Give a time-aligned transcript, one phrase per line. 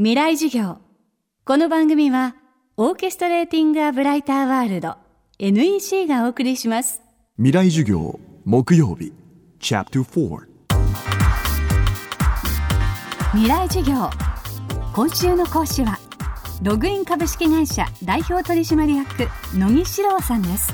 [0.00, 0.76] 未来授業。
[1.44, 2.36] この番組は
[2.76, 4.94] オーケストレーティング・ア・ブライター・ワールド
[5.40, 7.02] NEC がお送りします。
[7.36, 9.12] 未来授業木曜日
[9.58, 10.38] チャプター
[13.32, 14.08] 未来授業。
[14.94, 15.98] 今週の講師は
[16.62, 19.28] ログイン株式会社代表取締役
[19.58, 20.72] 野木史郎さんです。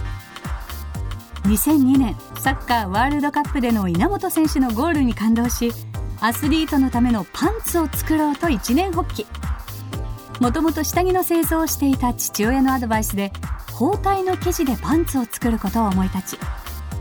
[1.44, 5.72] 2002年サッカーワールドカップでの稲本選手のゴールに感動し
[6.24, 9.26] アスリートのためのパンツを作ろうと一年発起。
[10.40, 13.30] もともと下着の製造をしていた父親のアドバイスで
[13.72, 16.40] 包帯の生地でパンツを作ることを思い立ち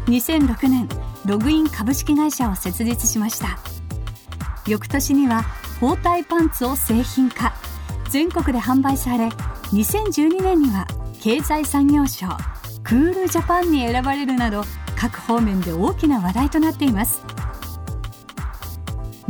[0.08, 0.90] 2006年
[1.26, 3.60] ログイン株式会社を設立しました。
[4.68, 5.44] 翌年には
[5.80, 7.54] 包帯パンツを製品化。
[8.10, 9.28] 全国で販売され
[9.72, 10.86] 2012年には
[11.22, 12.28] 経済産業省
[12.84, 14.66] クールジャパンに選ばれるなど
[14.98, 17.24] 各方面で大きな話題となっています。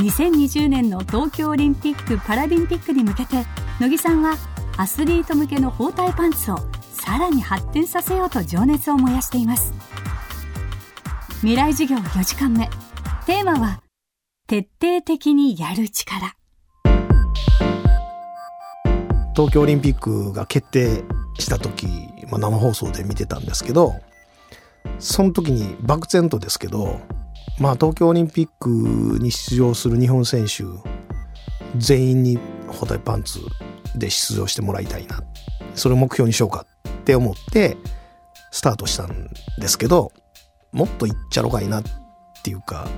[0.04, 3.46] 2020年の東京オリンピック・パラリンピックに向けて
[3.80, 4.36] 乃木さんは
[4.76, 6.58] アスリート向けの包帯パンツを
[6.92, 9.72] さらに発展させようと情熱を燃やしています。
[11.40, 12.68] 未来授業4時間目
[13.26, 13.82] テーマは
[14.46, 16.34] 徹底的にやる力。
[19.34, 21.02] 東京オリンピックが決定
[21.38, 21.86] した時、
[22.30, 23.94] まあ、生放送で見てたんですけど
[24.98, 27.00] その時に漠然とですけど
[27.58, 28.68] まあ東京オリンピック
[29.20, 30.64] に出場する日本選手
[31.76, 32.38] 全員に
[32.68, 33.40] 包帯パンツ
[33.96, 35.22] で出場してもらいたいな。
[35.74, 37.76] それを目標にしようかって思って
[38.50, 40.12] スタートしたんですけど
[40.72, 41.82] もっといっちゃろかいなっ
[42.42, 42.88] ていうか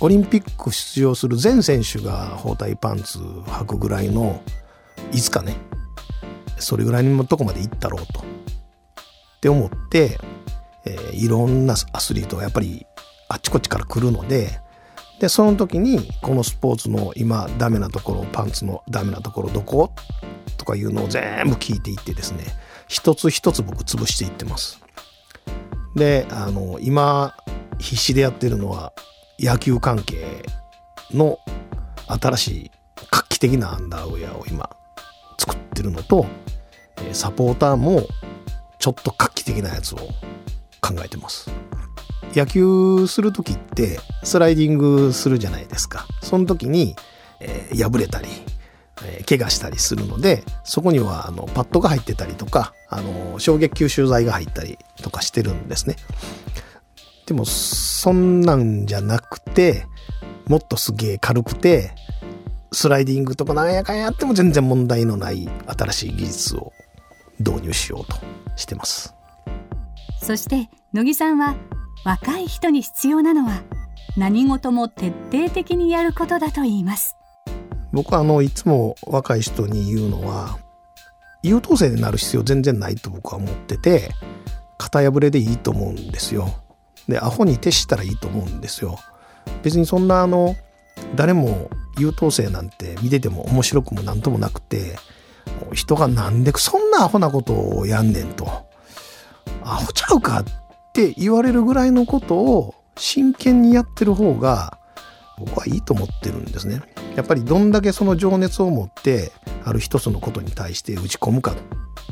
[0.00, 4.42] オリンピック出場する全選手が包帯パンツ履くぐらいの
[5.12, 5.56] いつかね
[6.58, 8.20] それぐらいのとこまで行ったろうと。
[8.20, 8.24] っ
[9.40, 10.18] て思って、
[10.86, 12.86] えー、いろんなアスリートがやっぱり
[13.28, 14.60] あっちこっちから来るので
[15.20, 19.92] でその時にこのスポーツの今ダメなところパンツのダメなところどこ？
[20.58, 22.44] とかいうのを全部聞いていってですね
[22.86, 24.80] 一つ一つ僕潰していってます。
[25.94, 27.34] であの今
[27.78, 28.92] 必死でやってるのは
[29.38, 30.44] 野球関係
[31.12, 31.38] の
[32.06, 32.70] 新しい
[33.10, 34.68] 画期的なアンダーウェアを今
[35.38, 36.26] 作ってるのと
[37.12, 38.06] サポーターも
[38.78, 39.98] ちょっと画期的なやつを
[40.80, 41.50] 考えてます。
[42.34, 46.06] 野球する時ってスライディングするじゃないですか。
[46.22, 46.96] その時に、
[47.40, 48.28] えー、破れたり、
[49.04, 55.96] えー、怪我したりするので、そこにはあのパッドが入ってたりとか、あの衝撃吸収剤が入ったりとかしてるんですね。
[57.26, 59.86] でも、そんなんじゃなくて、
[60.46, 61.92] もっとすげえ軽くて、
[62.72, 66.72] スライディングとかなんやかんやっても全然問題のない新しい技術を
[67.38, 68.16] 導入しようと
[68.56, 69.14] してます。
[70.22, 71.54] そして乃木さんは
[72.04, 73.62] 若い人に必要なのは
[74.16, 77.16] 何事も徹底的にやることだと言います。
[77.92, 80.58] 僕はあのいつも若い人に言うのは
[81.42, 84.10] 優等生になる必要全然ないと僕は思ってて
[84.78, 86.48] 型破れでいいと思うんですよ。
[87.08, 88.98] でアホに徹したらいいと思うんですよ。
[89.62, 90.56] 別にそんなあの
[91.14, 94.96] 誰も優等生なんて見てても面白くも何ともなくて
[95.72, 98.66] 人がなんでそんなアホなことをやんねんと。
[99.62, 100.44] アホちゃうかっ
[100.96, 104.78] って言われるぐらいのことを真剣にやってる方が
[105.36, 106.80] 僕はいいと思ってるんですね。
[107.16, 109.30] やっぱりどんだけその情熱を持って
[109.62, 111.54] ある一つのことに対して打ち込むかっ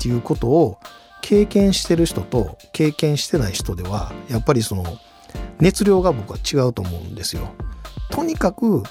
[0.03, 0.78] ていうことを
[1.22, 4.84] 経験してる人と経験してない人ではやっぱりその
[5.61, 7.49] 熱量が僕は違うと思うんですよ。
[8.11, 8.83] とにかく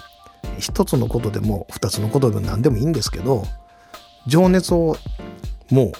[0.58, 3.44] 一つのことでも二つのことでも何でもいいんですけど
[4.25, 4.98] 情熱を
[5.70, 5.92] もう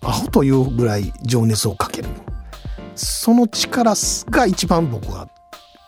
[0.00, 2.08] アホというぐらい情熱をかける。
[2.94, 3.94] その力
[4.30, 5.28] が一番僕は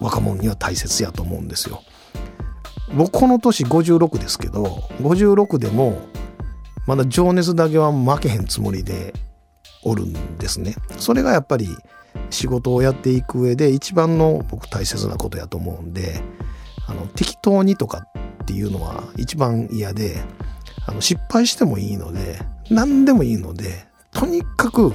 [0.00, 1.82] 若者には大切やと思うんですよ。
[2.94, 4.64] 僕この年56ですけど
[5.00, 6.00] 56でも
[6.86, 9.14] まだ情熱だけは負けへんつもりで
[9.82, 10.74] おるんですね。
[10.98, 11.68] それがやっぱり
[12.30, 16.20] 仕事をやっていく上で一番の僕大切なことやと思うんで
[16.86, 18.06] あの適当にとか
[18.42, 20.22] っていうのは一番嫌で
[20.86, 22.40] あの失敗してもいいので
[22.70, 24.92] 何でもいいのでとにかく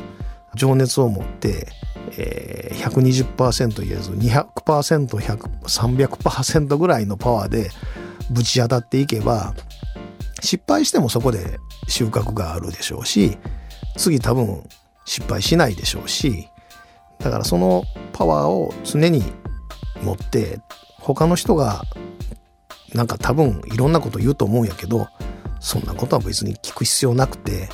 [0.55, 1.67] 情熱を持って
[2.17, 7.69] えー、120%言えず 200%300% ぐらいのパワーで
[8.31, 9.53] ぶち当たっていけば
[10.41, 13.37] 失敗してもそこで収穫があるでしょうし
[13.97, 14.63] 次多分
[15.05, 16.47] 失敗しないでしょうし
[17.19, 17.83] だからその
[18.13, 19.23] パワーを常に
[20.01, 20.59] 持って
[20.99, 21.83] 他の人が
[22.93, 25.07] なんか多分いろんなこと言うと思うんやけど
[25.59, 27.69] そんなことは別に聞く必要なくて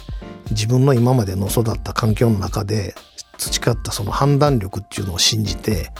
[0.51, 2.95] 自分の今までの育った環境の中で
[3.37, 5.91] 培ったその判断力っていうのを信じて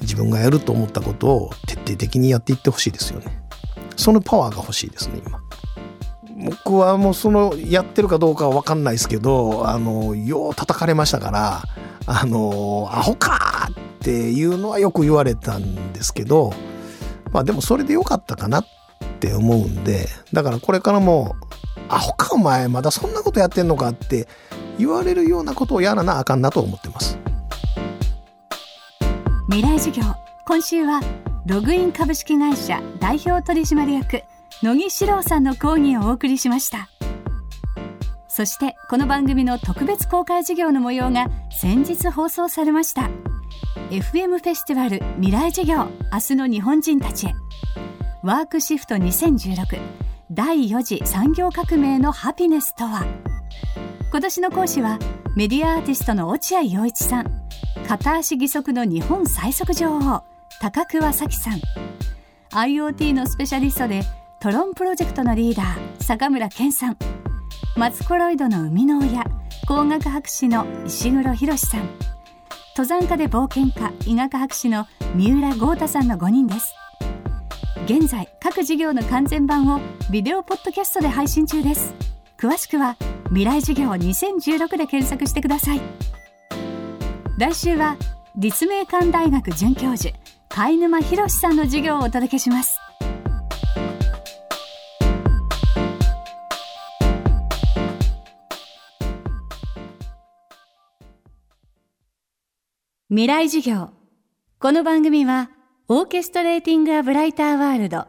[0.00, 3.42] 自分がやると思ったことを徹底的にやっていってほしいですよね。
[3.96, 5.40] そのパワーが欲しいですね今。
[6.44, 11.62] 僕はもうそのやってるかどうかは分かんないですけどあのよう叩かれましたから
[12.06, 16.54] あのアホかっていうのはよく言われたんですけど
[17.32, 18.66] まあでもそれでよかったかなっ
[19.20, 21.36] て思うんでだからこれからも
[21.88, 24.26] アホかお前まだそんなことやってんのかって
[24.80, 27.18] 言われるようなことをやらなあかんなと思ってます。
[29.48, 30.02] 未来授業
[30.46, 31.00] 今週は
[31.46, 34.22] ログイン株式会社代表取締役
[34.62, 36.88] 野木史郎さんの講義をお送りしました。
[38.28, 43.10] そしてこの番組の特別公開授業の模様が先日放送されました。
[43.90, 47.34] FM フェスティバル未来授業明日の日本人たちへ。
[48.22, 49.78] ワークシフト2016
[50.30, 53.29] 第4次産業革命のハピネスとは？
[54.10, 54.98] 今年の講師は
[55.36, 57.30] メディアアーティストの落合陽一さん。
[57.86, 60.24] 片足義足の日本最速女王
[60.60, 61.60] 高桑早紀さん。
[62.50, 64.02] IoT のスペシャリストで
[64.40, 66.96] トロンプロジェクトのリーダー坂村健さん。
[67.76, 69.22] マツコロイドの生みの親
[69.68, 71.88] 工学博士の石黒博さん。
[72.76, 76.74] 登山家で冒険家医学博士の三浦豪太さんの5人です。
[77.84, 79.80] 現在各事業の完全版を
[80.10, 81.94] ビデオポッドキャストで配信中です。
[82.36, 82.96] 詳しくは
[83.30, 85.80] 未来授業2016で検索してください。
[87.38, 87.96] 来週は
[88.36, 90.14] 立命館大学准教授
[90.48, 92.78] 貝沼博さんの授業をお届けします。
[103.08, 103.90] 未来授業。
[104.58, 105.50] この番組は
[105.88, 108.06] オーケストレーティング・ア・ブライター・ワールド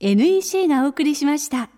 [0.00, 1.70] NEC がお送りしました。